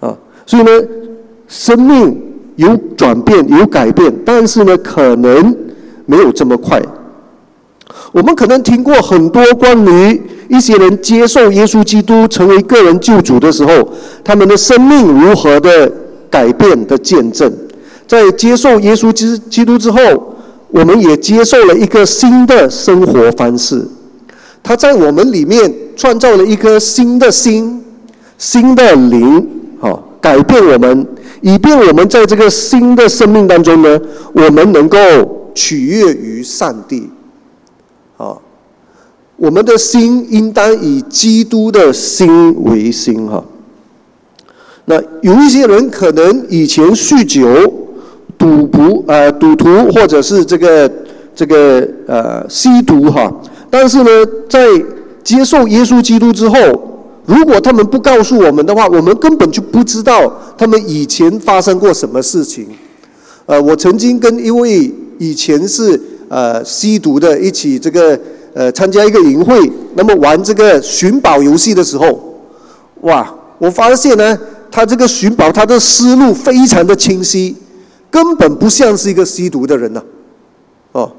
[0.01, 0.71] 啊，所以呢，
[1.47, 2.21] 生命
[2.57, 5.57] 有转变，有改变，但是呢，可能
[6.07, 6.83] 没有这么快。
[8.13, 13.89] 我们可能听过很多关于一些人接受耶稣基督成为个人救主的时候，
[14.25, 15.91] 他们的生命如何的
[16.31, 17.53] 改变的见证。
[18.07, 19.99] 在接受耶稣基基督之后，
[20.69, 23.87] 我们也接受了一个新的生活方式。
[24.63, 27.83] 他在我们里面创造了一颗新的心、
[28.37, 29.49] 新的灵，
[29.81, 31.07] 好改变我们，
[31.41, 34.01] 以便我们在这个新的生命当中呢，
[34.33, 34.99] 我们能够
[35.55, 37.09] 取悦于上帝。
[38.17, 38.37] 啊，
[39.37, 43.43] 我们的心应当以基督的心为心哈。
[44.91, 47.47] 那有一些人可能以前酗酒、
[48.37, 50.91] 赌博、呃赌徒，或者是这个
[51.33, 53.33] 这个呃吸毒哈，
[53.71, 54.11] 但是呢，
[54.49, 54.67] 在
[55.23, 56.57] 接受耶稣基督之后，
[57.25, 62.67] 如果他们不告诉我们的话，我们根本就不知道他们以前发生过什么事情。
[63.47, 66.01] 呃，我曾经跟一位以前是。
[66.31, 68.17] 呃吸毒的一起这个
[68.55, 72.39] 呃参加一个营会，那么玩这个寻宝游戏的时候，
[73.01, 74.39] 哇，我发现呢，
[74.71, 77.57] 他这个寻宝他的思路非常的清晰，
[78.11, 80.03] 根本不像是一个吸毒的人呐，
[80.93, 81.11] 哦，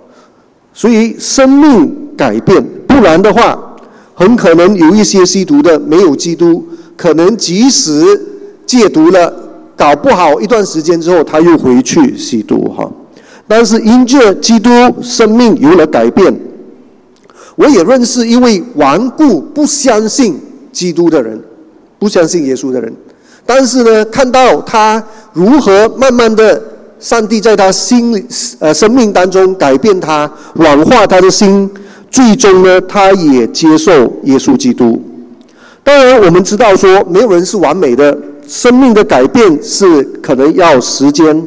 [0.74, 3.78] 所以生命改变，不然的话，
[4.14, 8.04] 很可能有一些吸毒的没有基督，可能即使
[8.66, 9.34] 戒毒了，
[9.76, 12.90] 搞不好一段时间之后他又回去吸毒哈。
[13.48, 14.70] 但是因着基督
[15.02, 16.34] 生命有了改变，
[17.56, 20.40] 我也认识一位顽固不相信
[20.72, 21.38] 基督的人，
[22.00, 22.94] 不相信耶稣的人。
[23.46, 26.62] 但是呢，看到他如何慢慢的，
[27.00, 28.26] 上帝在他心里
[28.60, 31.70] 呃生命当中改变他，软化他的心，
[32.10, 33.92] 最终呢，他也接受
[34.24, 35.02] 耶稣基督。
[35.84, 38.16] 当然，我们知道说，没有人是完美的，
[38.48, 41.46] 生命的改变是可能要时间。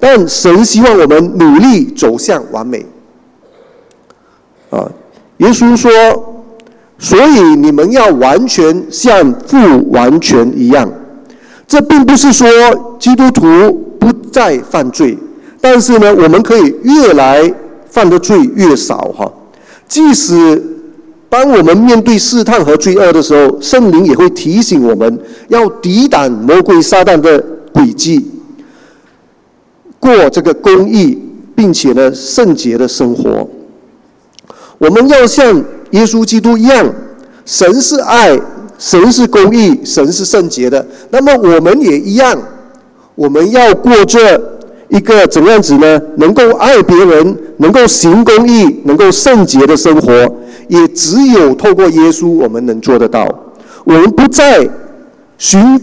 [0.00, 2.84] 但神希望我们努力走向完美。
[4.70, 4.90] 啊，
[5.38, 5.90] 耶稣说
[6.98, 10.90] ：“所以你们要完全像父完全一样。”
[11.66, 12.46] 这并不是说
[12.98, 15.18] 基督徒不再犯罪，
[15.60, 17.52] 但是呢，我们可以越来
[17.90, 19.30] 犯的罪越少哈。
[19.88, 20.62] 即使
[21.28, 28.30] 当我们面对试探和罪恶的时候，圣灵也会提醒我们要抵挡魔鬼撒旦的诡计。
[29.98, 31.18] 过这个公义，
[31.56, 33.48] 并且呢圣洁的生活。
[34.78, 36.92] 我们要像耶稣基督一样，
[37.46, 38.38] 神是爱，
[38.78, 40.86] 神是公义，神是圣洁的。
[41.10, 42.36] 那么我们也一样，
[43.14, 44.40] 我们要过这
[44.88, 46.00] 一个怎样子呢？
[46.16, 50.12] 能够爱别人，能够行公义，能够圣洁的生活，
[50.68, 53.26] 也只有透过耶稣，我们能做得到。
[53.84, 54.68] 我们不再
[55.38, 55.80] 寻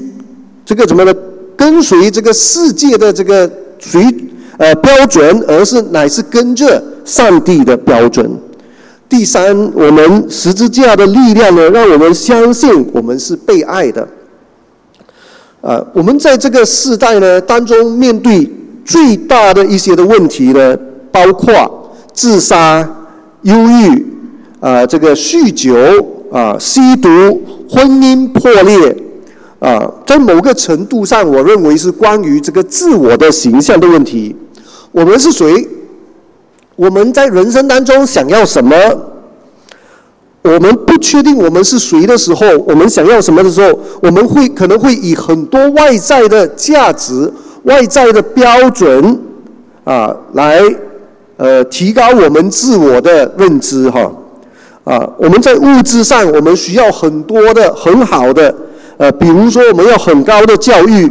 [0.66, 1.14] 这个怎么呢？
[1.56, 3.50] 跟随这个世界的这个。
[3.84, 4.16] 随
[4.60, 8.30] 呃标准，而是乃是跟着上帝的标准。
[9.12, 14.08] 第三，我们十字架的力量呢，让我们相信我们是被爱的。
[15.60, 18.50] 啊，我们在这个世代呢当中，面对
[18.86, 20.78] 最大的一些的问题呢，
[21.12, 22.80] 包括自杀、
[23.42, 24.06] 忧郁、
[24.62, 25.76] 啊这个酗酒、
[26.32, 27.10] 啊吸毒、
[27.70, 28.96] 婚姻破裂。
[29.60, 34.34] 啊，在某个程度上，我认为是关于这个自我的形象的问题。
[34.94, 35.68] 我们是谁？
[36.82, 38.76] 我们在人生当中想要什么？
[40.42, 47.32] 我们不确定我们是谁的时候，我们想要什么的时候，我们会可能会以很多外在的价值、
[47.66, 49.20] 外在的标准
[49.84, 50.60] 啊，来
[51.38, 54.12] 呃提高我们自我的认知哈。
[54.84, 58.56] 啊，我们在物质上，我们需要很多的很好的。
[58.98, 61.08] 呃，比如说我们要很高的教育，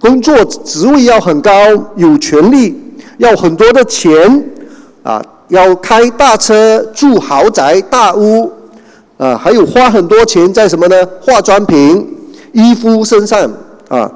[0.00, 1.50] 工作职位要很高，
[1.96, 2.80] 有权利，
[3.18, 4.50] 要很多的钱，
[5.04, 8.50] 啊，要开大车，住豪宅大屋，
[9.18, 10.96] 啊，还有花很多钱在什么呢？
[11.20, 12.04] 化妆品、
[12.52, 13.48] 衣服身上，
[13.88, 14.10] 啊，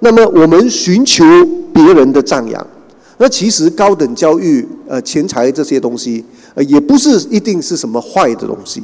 [0.00, 1.24] 那么我们寻求
[1.72, 2.66] 别人的赞扬，
[3.16, 6.22] 那其实高等教育、呃，钱财这些东西，
[6.54, 8.82] 呃，也不是一定是什么坏的东西。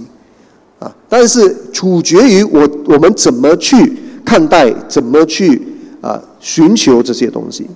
[0.79, 3.95] 啊，但是取决于我我们怎么去
[4.25, 5.61] 看待，怎么去
[6.01, 7.69] 啊寻求这些东西。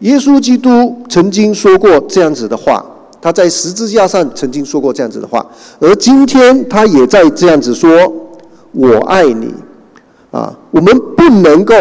[0.00, 2.84] 耶稣基督曾经说过这样子的话，
[3.24, 5.42] 他在十字架上曾经说过这样子的话，
[5.80, 7.90] 而今天他也在这样子说
[8.72, 9.50] ：“我爱你。”
[10.30, 11.74] 啊，我们不能够，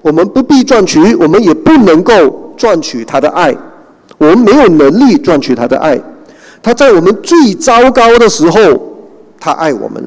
[0.00, 3.54] 我们不必赚取，我们也不能够赚取他的爱，
[4.16, 6.00] 我们没有能力赚取他的爱。
[6.62, 8.58] 他在我们最糟糕的时候。
[9.38, 10.02] 他爱我们。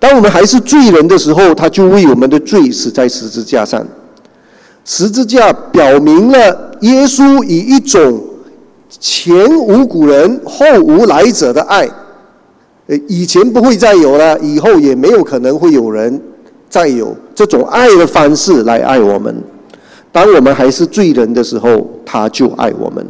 [0.00, 3.86] 当我们还是罪人的时候，他就为我们的罪死在十字架上。
[4.84, 8.20] 十字架表明了耶稣以一种
[8.98, 11.88] 前无古人后无来者的爱。
[12.88, 16.20] 呃，以前不会再有了，以后也没有可能会有人
[16.68, 19.42] 再有这种爱的方式来爱我们。
[20.10, 23.06] 当我们还是罪人的时候，他就爱我们。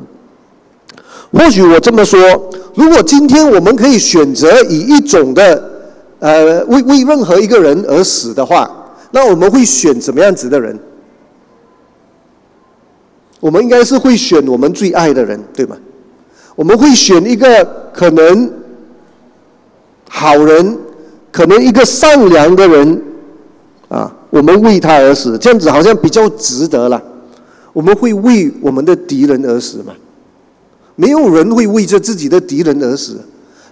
[1.32, 2.18] 或许我这么说。
[2.74, 5.70] 如果今天我们可以选择以一种的，
[6.18, 8.70] 呃，为为任何一个人而死的话，
[9.12, 10.78] 那我们会选什么样子的人？
[13.40, 15.76] 我们应该是会选我们最爱的人，对吗？
[16.54, 18.52] 我们会选一个可能
[20.08, 20.78] 好人，
[21.32, 23.02] 可能一个善良的人，
[23.88, 27.02] 啊，我们为他而死，这样子好像比较值得了。
[27.72, 29.94] 我们会为我们的敌人而死吗？
[30.96, 33.18] 没有人会为着自己的敌人而死，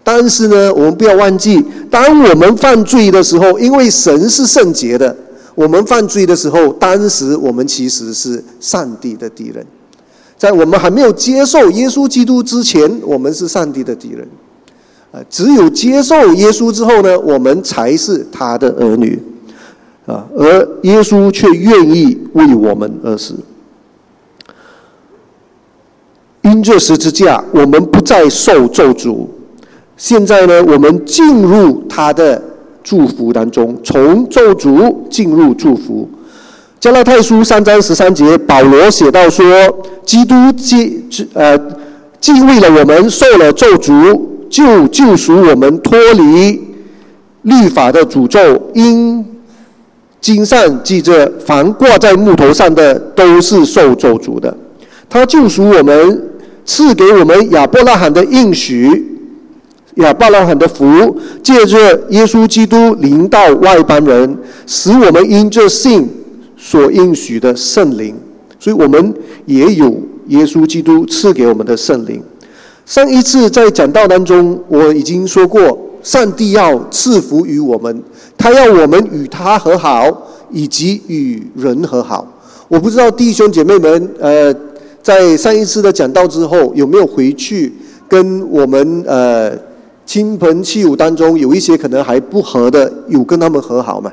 [0.02, 5.14] 但是呢，我们不要忘记，当我们犯罪的时候，因为神是圣洁的，
[5.58, 9.66] 我们犯罪的时候，当时我们其实是上帝的敌人。
[10.36, 14.24] 在我们还没有接受耶稣基督之前，我们是上帝的敌人。
[15.10, 19.20] 啊，只有接受耶稣之后呢，我们才是他的儿女。
[20.06, 23.34] 啊，而耶稣却愿意为我们而死。
[26.42, 29.26] 因这十字架，我们不再受咒诅。
[29.96, 32.40] 现在呢，我们进入他的
[32.88, 36.08] 祝福当中，从咒诅进入祝福。
[36.80, 39.44] 加拉太书三章十三节，保罗写到说
[40.06, 41.60] ：“基督既呃，
[42.18, 44.18] 既为了我们受了咒诅，
[44.48, 46.58] 就救赎我们脱离
[47.42, 48.40] 律法的诅咒。
[48.72, 49.22] 因
[50.18, 54.56] 经上记着，凡挂在木头上的，都是受咒诅的。
[55.10, 56.24] 他救赎我们。”
[56.70, 59.17] 赐给我们亚伯拉罕的应许，
[59.98, 61.78] 亚伯拉罕的福，借着
[62.10, 66.08] 耶稣基督临到外邦人，使我们因这信
[66.56, 68.14] 所应许的圣灵，
[68.58, 69.14] 所以我们
[69.46, 69.96] 也有
[70.28, 72.22] 耶稣基督赐给我们的圣灵。
[72.84, 78.02] 上一次在讲道当中，我已经说过，上帝要赐福于我们，
[78.36, 82.26] 他要我们与他和好，以及与人和好。
[82.68, 84.54] 我不知道弟兄姐妹们，呃。
[85.00, 87.72] 在上一次的讲道之后，有没有回去
[88.06, 89.50] 跟我们呃
[90.08, 94.10] 亲朋戚友当中有一些可能还不和的，有跟他们和好吗？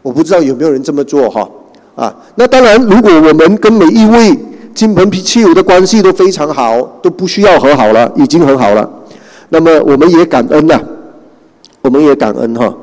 [0.00, 1.46] 我不知道有没有人这么做哈
[1.94, 2.16] 啊。
[2.36, 4.34] 那当然，如果我们跟每一位
[4.74, 8.88] 亲朋戚友的关系都非常好，都不需要和好了，已经很好了。
[9.50, 10.80] 那么我们也感恩呐，
[11.82, 12.74] 我们也感恩哈。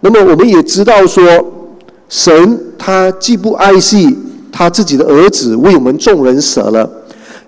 [0.00, 1.22] 那么我们也知道说，
[2.08, 4.18] 神他既不爱惜
[4.50, 6.90] 他自己的儿子，为我们众人舍了。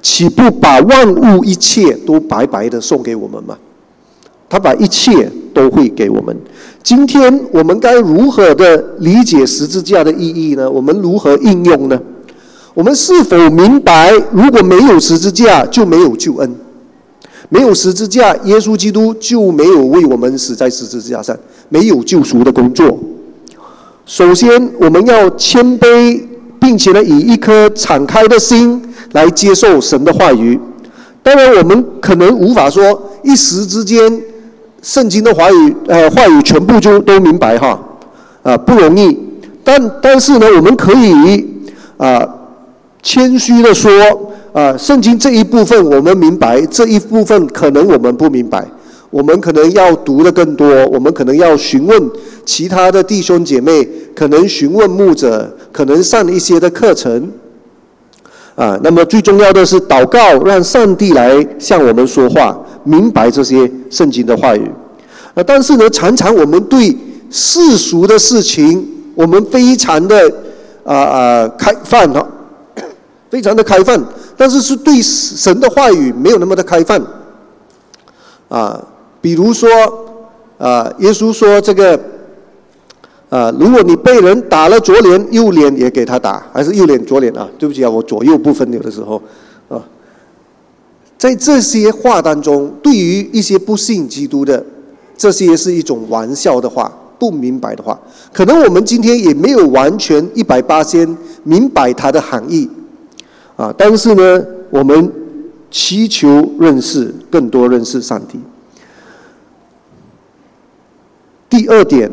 [0.00, 3.58] 岂不把万物一切都白白的送给我们吗？
[4.52, 6.36] 他把一切都会给我们。
[6.82, 10.70] 今天我们该如何的理解十字架的意义呢？
[10.70, 11.98] 我们如何应用呢？
[12.74, 16.50] 我们是否明白，如果没有十字架，就没有救恩；
[17.48, 21.34] 没有十字架，耶稣基督就没有为我们死在十字架上，
[21.70, 22.98] 没有救赎的工作。
[24.04, 26.20] 首先，我们要谦卑，
[26.60, 28.82] 并且呢，以一颗敞开的心。
[29.12, 30.58] 来接受神的话语，
[31.22, 34.22] 当然我们可能无法说一时之间，
[34.82, 37.80] 圣经的话语呃话语全部就都明白哈，
[38.42, 39.16] 啊不容易，
[39.62, 41.46] 但但是呢，我们可以
[41.96, 42.28] 啊
[43.00, 43.90] 谦虚的说
[44.52, 48.66] 啊，圣经这一部分我们明白，这一部分可能我们不明白，
[49.10, 52.10] 我们可能要读的更多，我们可能要询问
[52.44, 57.30] 其他的弟兄姐妹，可能询问牧者，可能上一些的课程。
[58.54, 62.54] 啊，那么最重要的是祷告，让上帝来向我们说话，
[62.84, 64.70] 明白这些圣经的话语。
[65.34, 66.96] 啊，但是呢，常常我们对
[67.30, 70.32] 世俗的事情，我们非常的
[70.84, 72.26] 啊啊开放哈，
[73.30, 74.02] 非常的开放，
[74.36, 77.00] 但是是对神的话语没有那么的开放。
[78.48, 78.82] 啊，
[79.20, 79.68] 比如说
[80.58, 81.98] 啊，耶稣说这个。
[83.32, 87.48] 啊，如果你被人打了左脸，右脸也给他打，还是右脸左脸啊？
[87.58, 89.22] 对不起啊，我左右不分有的时候，
[91.22, 94.66] 在这些话当中，对于一些不信基督的，
[95.16, 97.96] 这些是一种玩笑的话，不明白的话，
[98.32, 102.68] 可能我们今天也没有完全一百八先明白它的含义，
[103.54, 105.12] 啊，但是呢，我们
[105.70, 108.40] 祈求认识更多认识上帝。
[111.48, 112.10] 第二点。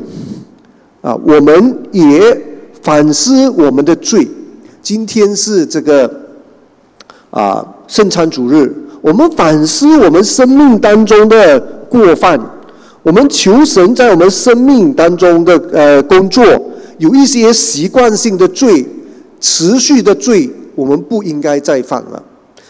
[1.02, 2.40] 啊，我们也
[2.84, 4.28] 反思我们的罪。
[4.82, 6.14] 今天是这个
[7.32, 12.40] 啊圣餐主日，我们反思我们生命当中的过犯。
[13.02, 16.44] 我们求神在我们生命当中的呃工作，
[16.98, 18.86] 有一些习惯性的罪、
[19.40, 22.22] 持续的罪，我们不应该再犯了。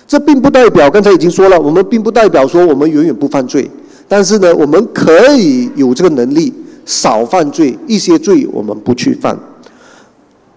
[0.08, 3.70] 这并不代表刚才已经说了，我们并不代表说我们永远不犯罪。
[4.08, 6.54] 但是呢，我们可以有这个能力。
[6.86, 9.38] 少犯罪，一些罪我们不去犯。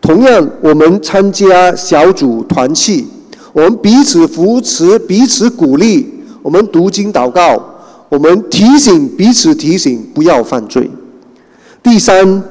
[0.01, 3.07] 同样，我们参加小组团契，
[3.53, 6.09] 我们彼此扶持、彼此鼓励，
[6.43, 7.63] 我们读经祷告，
[8.09, 10.91] 我们提醒彼此提醒不要犯罪。
[11.83, 12.43] 第三，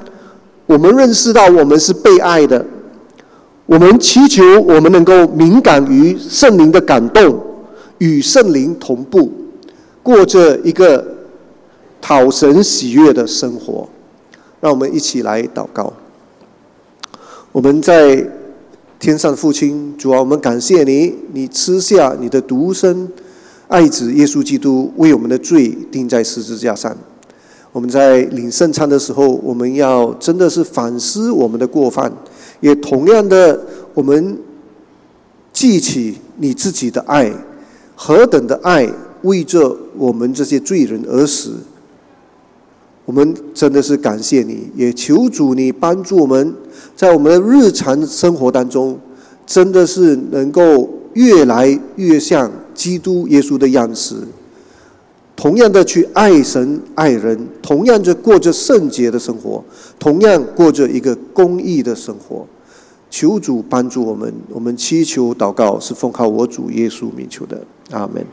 [0.66, 2.66] 我们认识到我们是被爱的，
[3.66, 7.39] 我们祈求我们能够敏感于圣灵的感动，
[7.97, 9.32] 与圣灵同步，
[10.02, 11.06] 过着一个。
[12.04, 13.88] 讨神喜悦的生活，
[14.60, 15.93] 让我们一起来祷告。
[17.52, 18.28] 我们在
[19.02, 23.10] 天上的父亲，主啊，我们感谢你，你吃下你的独生
[23.68, 26.95] 爱子耶稣基督，为我们的罪钉在十字架上。
[27.72, 32.14] 我们在领圣餐的时候，我们要真的是反思我们的过犯，
[32.60, 33.60] 也同样的，
[33.95, 34.38] 我们
[35.52, 37.34] 记起你自己的爱，
[37.95, 38.88] 何等的爱
[39.24, 41.54] 为着我们这些罪人而死。
[43.06, 46.54] 我们真的是感谢你，也求主你帮助我们，
[46.96, 49.00] 在我们的日常生活当中，
[49.46, 54.16] 真的是能够越来越像基督耶稣的样式，
[55.36, 59.64] 同样的去爱神爱人，同样的过着圣洁的生活，
[60.00, 62.46] 同样过着一个公义的生活。
[63.10, 68.26] 求主帮助我们，我们祈求祷告是奉靠我主耶稣名求的，阿门。